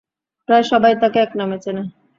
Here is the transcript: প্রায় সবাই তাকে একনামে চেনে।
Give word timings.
প্রায় 0.49 0.65
সবাই 0.71 0.93
তাকে 1.01 1.17
একনামে 1.21 1.57
চেনে। 1.63 1.83